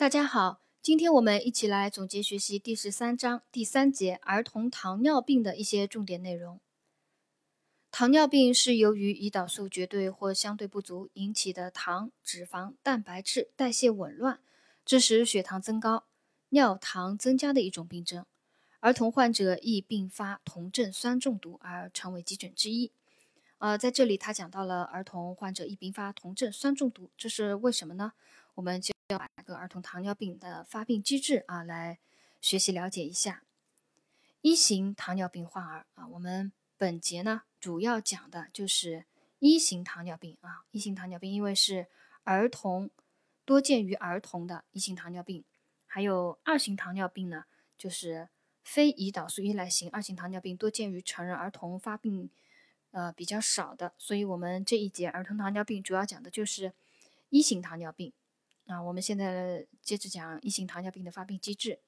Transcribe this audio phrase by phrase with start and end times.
[0.00, 6.58] 大家好，今天我们一起来总结学习第十三章第三节儿童糖尿病的一些重点内容。
[7.90, 14.40] 糖尿病是由于胰岛素绝对或相对不足引起的糖、脂肪、蛋白质代谢紊乱，
[14.86, 16.06] 致使血糖增高、
[16.48, 18.24] 尿糖增加的一种病症。
[18.78, 22.90] 儿童患者易并发酮症酸中毒而成为急诊之一。
[23.60, 28.14] 呃，在这里他讲到了儿童患者易并发酮症酸中毒，这是为什么呢？
[28.54, 31.98] 我们就要把这个儿童糖尿病的发病机制啊来
[32.40, 33.42] 学习了解一下。
[34.40, 39.04] 一型糖尿病患儿啊，我们本节呢主要讲的就是
[39.40, 40.64] 一型糖尿病啊。
[40.70, 41.86] 一型糖尿病因为是
[42.24, 42.88] 儿童
[43.44, 45.44] 多见于儿童的一型糖尿病，
[45.86, 47.44] 还有二型糖尿病呢，
[47.76, 48.30] 就是
[48.64, 52.30] 非胰岛素依赖型二型糖尿病多见于成人儿童发病。
[52.92, 56.72] 呃，比较少的，所以我们这一节儿童糖尿病主要讲的就是
[57.28, 58.12] 一型糖尿病。
[58.66, 61.80] 啊，我们现在接着讲一型糖尿病的发病机制。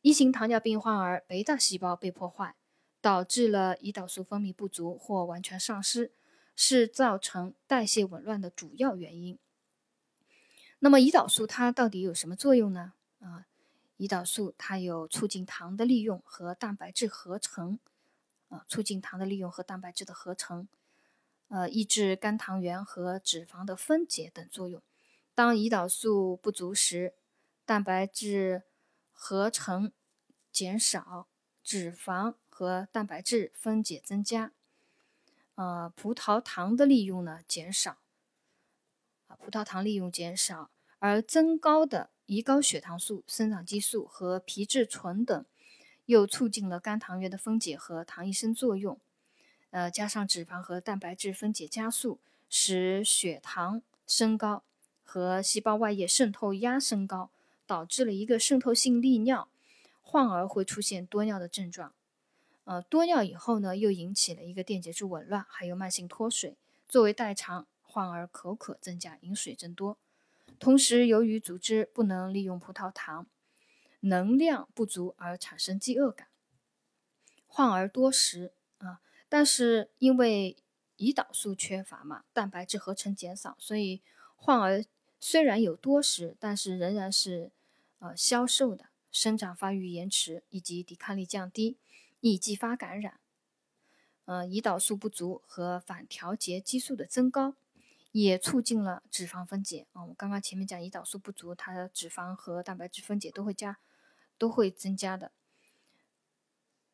[0.00, 2.54] 一型糖尿病患儿贝塔细胞被破坏，
[3.00, 6.12] 导致了胰岛素分泌不足或完全丧失，
[6.54, 9.38] 是造成代谢紊乱的主要原因。
[10.78, 12.92] 那么，胰岛素它到底有什么作用呢？
[13.18, 13.46] 啊，
[13.96, 17.80] 胰岛素它有促进糖的利用和蛋白质合成。
[18.48, 20.68] 啊，促进糖的利用和蛋白质的合成，
[21.48, 24.82] 呃，抑制肝糖原和脂肪的分解等作用。
[25.34, 27.14] 当胰岛素不足时，
[27.64, 28.62] 蛋白质
[29.12, 29.92] 合成
[30.50, 31.28] 减少，
[31.62, 34.52] 脂肪和蛋白质分解增加，
[35.54, 37.98] 呃，葡萄糖的利用呢减少，
[39.26, 45.44] 啊，葡萄糖利用减少，而增高的胰高血糖素、生长激素和皮质醇等。
[46.08, 48.98] 又促进了肝糖原的分解和糖异生作用，
[49.68, 54.62] 呃，加上脂肪和蛋白质分解加速，使血糖升高
[55.04, 57.28] 和细胞外液渗透压升高，
[57.66, 59.50] 导致了一个渗透性利尿，
[60.00, 61.92] 患儿会出现多尿的症状。
[62.64, 66.56] 呃，多尿以后呢，又引起了一个电解质紊乱，还有慢性脱水。
[66.88, 69.98] 作为代偿，患儿口渴增加，饮水增多。
[70.58, 73.26] 同时，由于组织不能利用葡萄糖。
[74.00, 76.28] 能量不足而产生饥饿感，
[77.46, 80.56] 患儿多食啊，但是因为
[80.96, 84.02] 胰岛素缺乏嘛，蛋白质合成减少，所以
[84.36, 84.84] 患儿
[85.20, 87.50] 虽然有多食，但是仍然是
[87.98, 91.76] 呃消瘦的，生长发育延迟，以及抵抗力降低，
[92.20, 93.18] 易继发感染。
[94.26, 97.56] 呃，胰岛素不足和反调节激素的增高。
[98.12, 100.02] 也促进了脂肪分解啊！
[100.02, 103.78] 我们刚刚前面讲胰岛素不足，它的脂肪和蛋白质分解都会加，
[104.38, 105.32] 都会增加的。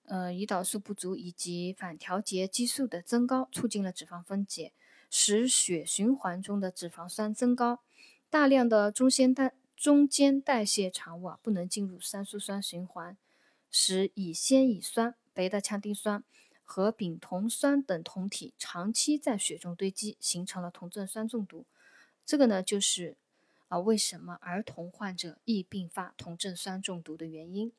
[0.04, 4.72] 呃，胰岛素不足以及反调节激素的增高，促进了脂肪分解，
[5.08, 7.80] 使血循环中的脂肪酸增高，
[8.28, 13.16] 大量的中间代中间代谢产物啊不能进入三羧酸循环，
[13.70, 16.22] 使乙酰乙酸、贝塔羟丁酸。
[16.64, 21.66] 和丙酮酸等酮体长期在血中堆积，形成了酮症酸中毒。
[22.26, 23.16] 这个呢，就是
[23.68, 27.72] 啊，为什么儿童患者易并发酮症酸中毒的原因。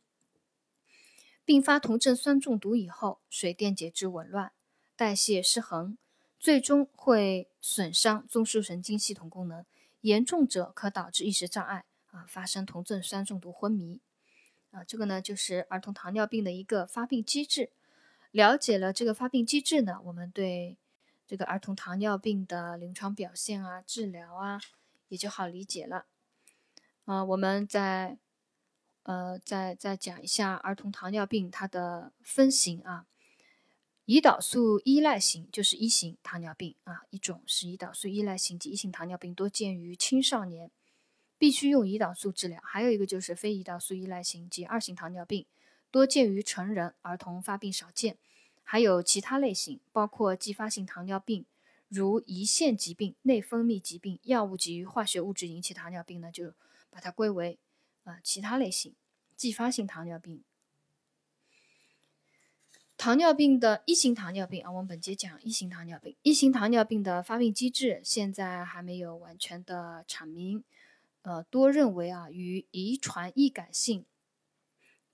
[1.44, 4.51] 并发酮症酸中毒以后，水电解质紊乱，
[4.96, 5.97] 代谢失衡，
[6.40, 9.66] 最终会损伤中枢神经系统功能，
[10.02, 14.00] 严重者可导致意识障碍啊，发生酮症酸中毒昏迷。
[14.72, 17.72] 啊，这个呢，就是儿童糖尿病的一个发病机制。
[18.35, 20.78] 了解了这个发病机制呢，我们对
[21.25, 24.59] 这个儿童糖尿病的临床表现啊、治疗啊
[25.07, 26.06] 也就好理解了。
[27.06, 28.18] 啊，我们再
[29.03, 33.06] 呃再再讲一下儿童糖尿病它的分型啊。
[34.06, 40.69] 胰岛素依赖型就是一型糖尿病啊，一种是胰岛素依赖型及一型糖尿病，多见于青少年，
[41.38, 42.59] 必须用胰岛素治疗。
[42.66, 45.46] 还有一个就是非胰岛素依赖型及二型糖尿病。
[45.96, 48.18] 多见于成人，儿童发病少见。
[48.66, 51.46] 还有其他类型，包括继发性糖尿病，
[51.88, 56.54] 如胰腺疾病、内分泌疾病、药物及化学物质引起糖尿病呢，就
[56.90, 57.58] 把它归为
[58.03, 58.94] 啊其他类型。
[59.38, 60.44] 继发性糖尿病，
[62.98, 66.18] 糖尿病的一型糖尿病啊，我们本节讲一型糖尿病。
[66.24, 70.62] 一型糖尿病的发病机制现在还没有完全的阐明，
[71.22, 74.03] 呃，多认为啊与遗传易感性。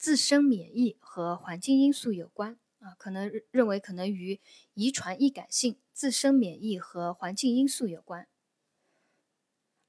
[0.02, 4.42] 自身免疫和环境因素有关啊，可能认为可能与
[4.74, 8.28] 遗传易感性、自身免疫和环境因素有关。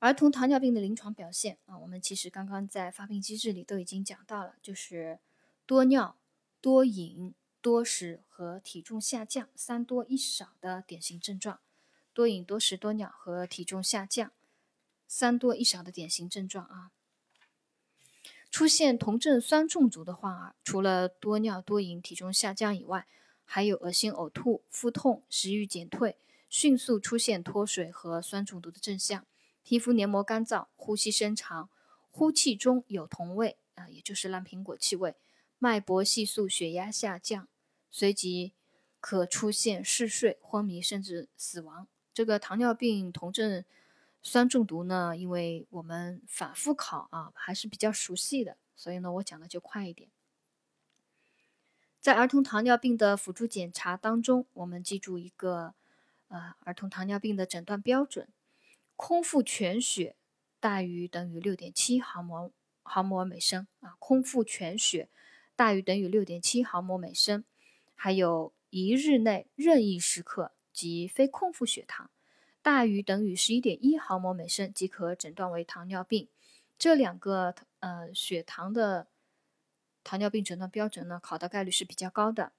[0.01, 5.19] 儿童糖尿病的临床表现啊，我们其实刚刚在发病机制里都已经讲到了，就是
[5.65, 6.19] 多尿、
[6.61, 11.61] 多饮、多食和体重下降三多一少的典型症状。
[12.13, 14.31] 多饮、多食、多尿和体重下降
[15.09, 16.93] 三多一少的典型症状啊。
[18.53, 23.07] 出现酮症酸中毒的患儿，除了多尿多饮、体重下降以外，
[23.45, 26.19] 还有恶心、呕吐、腹痛、食欲减退、
[26.51, 29.25] 迅速出现脱水和酸中毒的症象，
[29.63, 31.71] 皮肤黏膜干燥、呼吸深长、
[32.11, 35.15] 呼气中有酮味啊，也就是烂苹果气味，
[35.59, 37.49] 脉搏细速、血压下降，
[37.91, 38.53] 随即
[39.01, 41.89] 可出现嗜睡、昏迷甚至死亡。
[42.13, 43.65] 这个糖尿病酮症。
[44.23, 50.09] 酸中毒呢，因为我们反复考啊，还是比较熟悉的，所以呢，我讲的就快一点。
[52.01, 55.75] 在儿童糖尿病的辅助检查当中，我们记住一个
[56.29, 58.29] 呃，儿童糖尿病的诊断标准：
[58.97, 60.17] 空腹全血
[60.59, 62.51] 大于等于六点七毫摩
[62.83, 65.09] 毫摩尔每升啊，空腹全血
[65.55, 67.45] 大于等于六点七毫摩尔每升，
[67.95, 72.11] 还有一日内任意时刻及非空腹血糖。
[72.63, 76.29] 大于等于十一点一毫摩每升即可诊断为糖尿病。
[76.79, 79.09] 这两个呃血糖的
[80.03, 82.53] 糖尿病诊断标准呢，考的概率是比较高的。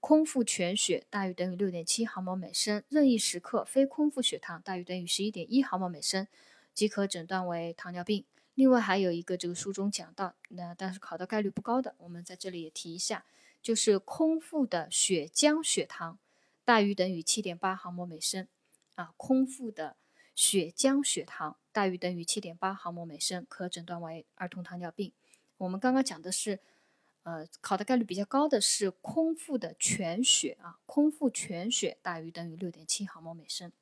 [0.00, 6.26] 空腹全血大于等于六点七毫摩每升，任意时刻非空腹血糖大于等于十一点一毫摩每升
[6.72, 8.24] 即可诊断为糖尿病。
[8.54, 13.26] 另外还有一个这个书中讲到，那但是考的概率不高的，我们在这里也提一下，
[13.62, 16.18] 就是空腹的血浆血糖
[16.64, 18.48] 大于等于七点八毫摩每升。
[18.94, 19.96] 啊，空腹的
[20.34, 25.12] 血浆血糖大于等于七点八毫摩每升，可诊断为儿童糖尿病。
[25.58, 26.60] 我们刚刚讲的是，
[27.22, 33.72] 呃，考的概率比较高的是空腹的全血啊，空腹全血大于等于六点七毫摩每升。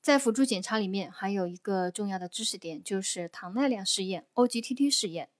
[0.00, 5.30] 在辅助检查里面还有一个重要的知识点，就是糖耐量试验 （OGTT 试验）。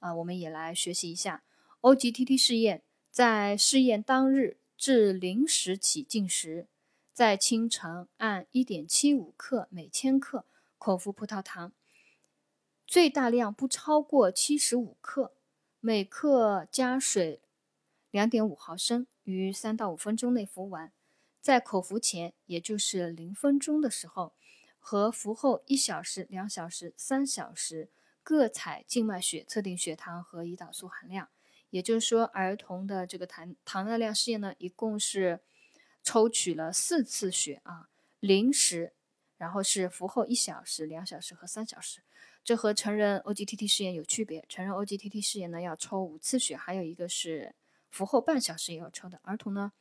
[0.00, 1.44] 啊，我们也来学习一下
[1.80, 2.82] OGTT 试验，
[3.12, 6.66] 在试验当日至零时起进食。
[7.14, 10.44] 在清晨按一点七五克每千克
[10.78, 11.72] 口服葡萄糖，
[12.88, 15.32] 最大量不超过七十五克，
[15.78, 17.40] 每克加水
[18.10, 20.90] 两点五毫升，于三到五分钟内服完。
[21.40, 24.32] 在口服前，也就是零分钟的时候，
[24.80, 27.90] 和服后一小时、两小时、三小时
[28.24, 31.28] 各采静脉血测定血糖和胰岛素含量。
[31.70, 35.38] 也就是说，儿童的这个糖糖耐量试验呢，一共是。
[36.04, 37.88] 抽取了四次血啊，
[38.20, 38.92] 零时，
[39.38, 42.02] 然后是服后一小时、两小时和三小时。
[42.44, 44.44] 这和成人 OGTT 试验有区别。
[44.48, 47.54] 成人 OGTT 试验呢要抽五次血，还有一个是
[47.90, 49.18] 服后半小时也要抽的。
[49.24, 49.72] 儿童呢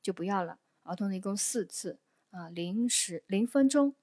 [0.00, 2.00] 就不要了，儿童呢一共四次
[2.30, 3.94] 啊，零时、零分钟，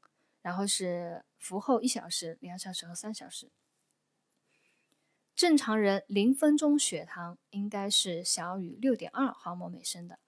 [0.43, 3.51] 然后是服后一小时、两小时和三小时。
[5.35, 10.19] 正常人零分钟血糖应该是小于六点二毫摩每升的。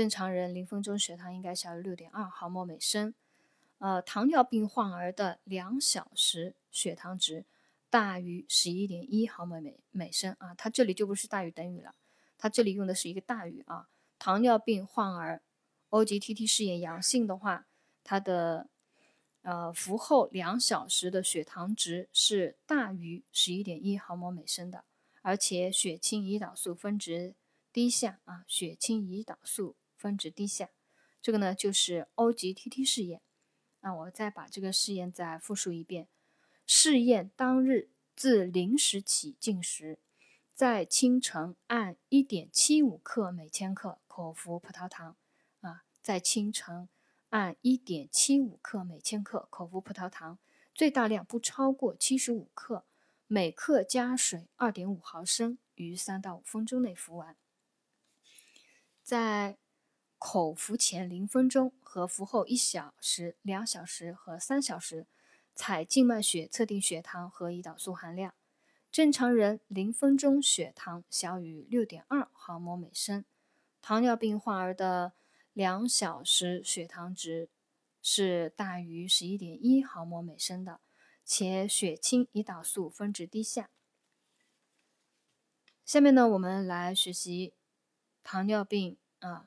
[0.00, 3.12] 正常人零分钟血糖应该小于六点二毫摩每升，
[3.80, 7.44] 呃，糖尿病患儿的两小时血糖值
[7.90, 11.94] 大于十一点一毫摩每每升啊，它这里就不是大于等于了，
[12.38, 13.90] 它这里用的是一个大于啊。
[14.18, 15.42] 糖尿病患儿
[15.90, 17.66] OGTT 试验阳性的话，
[18.02, 18.70] 它的
[19.42, 24.82] 呃服后两小时的血糖值是大于十一点一毫摩每升的，
[25.20, 27.34] 而且血清胰岛素分值
[27.70, 29.76] 低下啊，血清胰岛素。
[30.00, 30.70] 分值低下，
[31.20, 33.20] 这个呢就是 OGTT 试验。
[33.80, 36.08] 那我再把这个试验再复述一遍：
[36.66, 39.98] 试验当日自零时起进食，
[40.54, 45.16] 在清晨按1.75克每千克口服葡萄糖
[45.60, 46.88] 啊，在清晨
[47.28, 50.38] 按1.75克每千克口服葡萄糖，
[50.74, 52.84] 最大量不超过75克，
[53.26, 57.36] 每克加水2.5毫升，于3到5分钟内服完。
[59.02, 59.58] 在
[60.20, 65.06] 口服前零分钟和服后一小时、两小时和三小时，
[65.54, 68.34] 采静脉血测定血糖和胰岛素含量。
[68.92, 73.24] 正常人零分钟血糖小于六点二毫摩每升，
[73.80, 75.14] 糖尿病患儿的
[75.54, 77.48] 两小时血糖值
[78.02, 80.80] 是大于十一点一毫摩每升的，
[81.24, 83.70] 且血清胰岛素分值低下。
[85.86, 87.54] 下面呢，我们来学习
[88.22, 89.46] 糖尿病啊。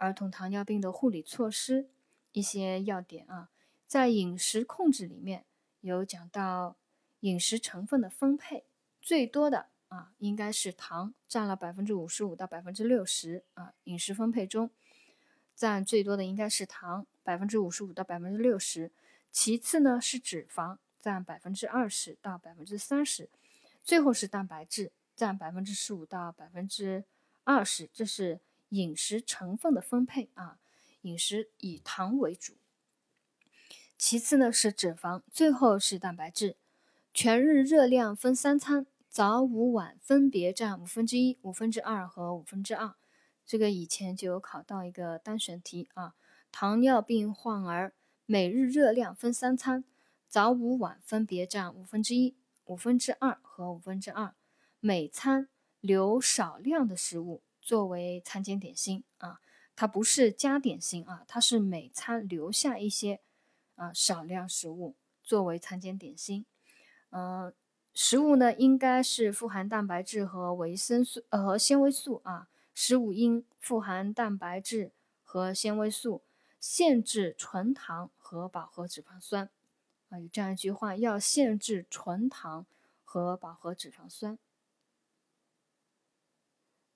[0.00, 1.86] 儿童糖尿病的护理措施
[2.32, 3.50] 一些要点啊，
[3.86, 5.44] 在饮食控制里面
[5.82, 6.78] 有讲到
[7.20, 8.64] 饮食成分的分配，
[9.02, 14.70] 最多的啊应该是糖，占了百分之五十五到百分之六十啊，饮食分配中
[15.54, 18.90] 占最多的应该是糖，百分之五十五到百分之六十，
[19.30, 23.28] 其次呢是脂肪，占百分之二十到百分之三十，
[23.84, 27.04] 最后是蛋白质，占百分之十五到百分之
[27.44, 28.40] 二十，这是。
[28.70, 30.58] 饮食成分的分配啊，
[31.02, 32.54] 饮食以糖为主，
[33.96, 36.56] 其次呢是脂肪，最后是蛋白质。
[37.12, 42.94] 全日热量分三餐，早午晚分别占五分之一、五分之二和五分之二。
[43.44, 46.14] 这个以前就有考到一个单选题啊。
[46.52, 47.92] 糖尿病患儿
[48.26, 49.84] 每日热量分三餐，
[50.28, 54.34] 早午晚分别占五分之一、五分之二和五分之二。
[54.78, 55.48] 每餐
[55.80, 59.40] 留少量的食物作为餐前点心啊，
[59.76, 63.20] 它不是加点心啊，它是每餐留下一些
[63.76, 66.46] 啊少量食物作为餐前点心。
[67.10, 67.52] 嗯，
[67.92, 76.22] 食物呢应该是富含蛋白质和维生素呃和纤维素啊，食物应富含蛋白质和纤维素。
[76.60, 79.48] 限制纯糖和饱和脂肪酸，
[80.10, 82.66] 啊，有这样一句话，要限制纯糖
[83.02, 84.38] 和饱和脂肪酸。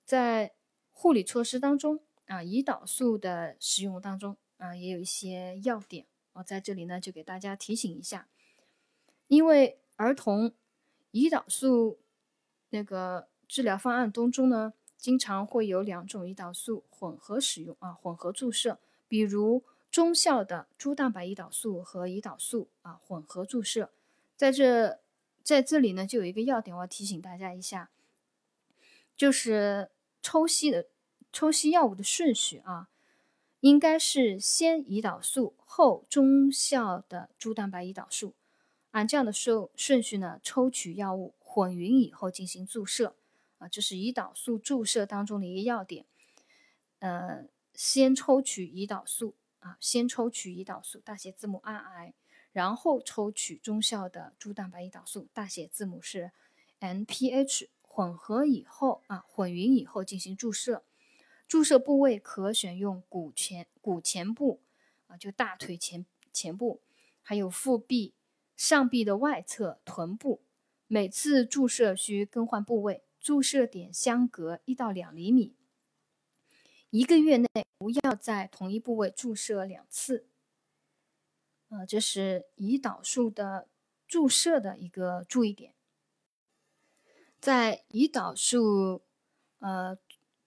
[0.05, 0.53] 在
[0.91, 8.27] 护理措施当中，啊，胰岛素的使用当中，啊，也有一些要点，我在这里呢就给大家提醒一下，
[9.27, 10.53] 因为儿童
[11.11, 11.99] 胰岛素
[12.69, 18.79] 那个治疗方案当中呢，经常会有两种胰岛素混合使用，啊，混合注射。
[19.07, 23.91] 比如中效的猪蛋白胰岛素和胰岛素啊混合注射，
[24.35, 24.99] 在这
[25.43, 27.89] 在这里呢就有一个要点，我要提醒大家一下，
[29.15, 29.89] 就是
[30.25, 30.87] 抽吸的
[31.31, 32.89] 抽吸药物的顺序啊，
[33.59, 38.33] 应该是先胰岛素后中效的猪蛋白胰岛素，
[38.89, 43.15] 按这样的顺顺序呢抽取药物混匀以后进行注射
[43.59, 46.05] 啊，这是胰岛素注射当中的一个要点，
[46.99, 47.45] 呃。
[47.77, 52.13] 先抽取胰岛素啊，先抽取胰岛素，大写字母 RI，
[52.53, 56.31] 然后抽取中效的猪蛋白胰岛素，大写字母是
[56.79, 60.83] NPH，混合以后啊，混匀以后进行注射。
[61.47, 64.59] 注射部位可选用骨前骨前部
[65.07, 66.81] 啊，就大腿前前部，
[67.21, 68.13] 还有腹壁、
[68.57, 70.41] 上臂的外侧、臀部。
[70.87, 75.55] 每次注射需更换部位，注射点相隔一到两厘米。
[76.89, 77.47] 一个月内
[77.77, 80.27] 不要在同一部位注射两次。
[81.69, 83.69] 呃，这是胰岛素的
[84.05, 85.74] 注射的一个注意点。
[87.45, 89.03] 在胰岛素
[89.59, 89.95] 呃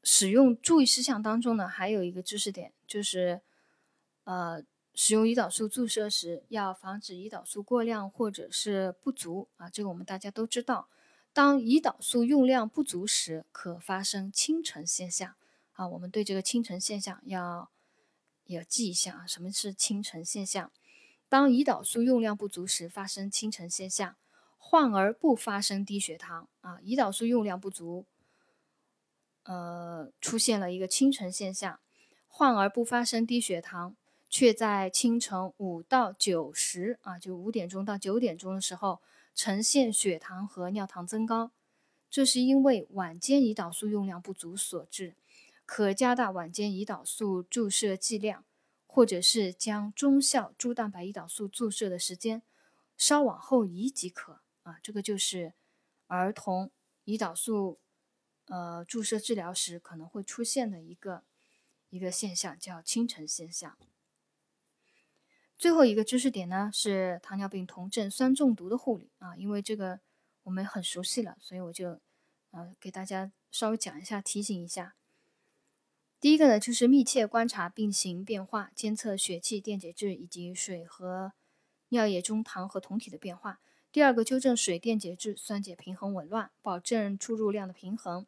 [0.02, 3.40] 使用注意事项当中呢，还有一个知识点，就是
[4.24, 4.64] 呃
[4.94, 9.70] 使用胰岛素注射时要防止胰岛素过量或者是不足啊。
[9.70, 10.88] 这个我们大家都知道，
[11.32, 15.36] 当胰岛素用量不足时，可发生清晨现象。
[15.74, 17.70] 啊，我们对这个清晨现象要
[18.46, 19.24] 要记一下啊。
[19.24, 20.72] 什么是清晨现象？
[21.28, 24.16] 当胰岛素用量不足时发生清晨现象，
[24.58, 26.78] 患儿不发生低血糖啊。
[26.82, 28.04] 胰岛素用量不足，
[29.44, 31.80] 呃，出现了一个清晨现象，
[32.26, 33.96] 患儿不发生低血糖，
[34.28, 39.00] 却在清晨五到九时啊，就五点钟到九点钟的时候
[39.34, 41.52] 呈现血糖和尿糖增高，
[42.10, 45.14] 这是因为晚间胰岛素用量不足所致。
[45.64, 48.44] 可加大晚间胰岛素注射剂量，
[48.86, 52.42] 或者是将中效猪蛋白胰岛素注射的时间
[52.96, 54.40] 稍往后移即可。
[54.68, 55.54] 啊，这个就是
[56.08, 56.70] 儿童
[57.06, 57.80] 胰岛素
[58.46, 61.24] 呃注射治疗时可能会出现的一个
[61.88, 63.78] 一个现象，叫清晨现象。
[65.56, 70.00] 最后一个知识点呢是糖尿病酮症酸中毒的护理啊，因为这个
[70.42, 72.00] 我们很熟悉了，所以我就
[72.50, 74.94] 呃给大家稍微讲一下，提醒一下。
[76.20, 81.32] 第一个呢，就是密切观察病情变化，监测血气电解质以及水和
[81.88, 83.60] 尿液中糖和酮体的变化。
[83.90, 88.26] 第二个，纠正水电解质酸碱平衡紊乱，保证出入量的平衡。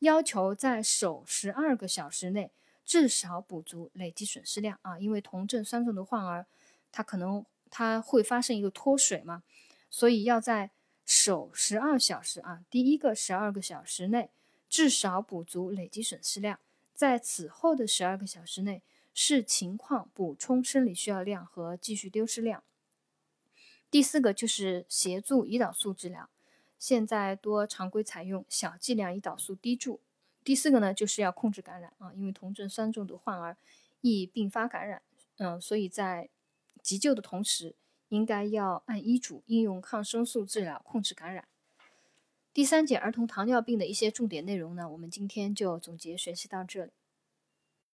[0.00, 2.50] 要求在首十二个小时内
[2.84, 6.46] 至少补足累计损失量啊，因为酮症酸中毒患儿，
[6.92, 9.42] 他可能他会发生一个脱水嘛，
[9.90, 10.70] 所以要在
[11.06, 14.28] 首十二小时啊，第一个十二个小时内
[14.68, 16.58] 至少补足累计损失量。
[16.94, 18.82] 在此后的十二个小时内，
[19.14, 22.62] 视情况补充生理需要量和继续丢失量。
[23.90, 26.28] 第四个就是协助胰岛素治疗，
[26.78, 30.00] 现在多常规采用小剂量胰岛素滴注。
[30.44, 33.56] 第四个呢，就是要控制感染啊，因为酮症酸中毒患儿
[34.00, 35.02] 易并发感染，
[35.38, 36.28] 嗯，所以在
[36.82, 37.74] 急救的同时，
[38.08, 41.48] 应该要按医嘱应用抗生素治疗控制感染。
[42.54, 46.92] 第三节儿童糖尿病的一些重点内容呢，我们今天就总结学习到这里。